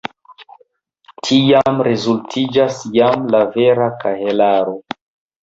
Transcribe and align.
Tiam 1.27 1.83
rezultiĝas 1.87 2.81
jam 2.97 3.29
la 3.37 3.43
vera 3.59 3.93
kahelaro. 4.03 4.77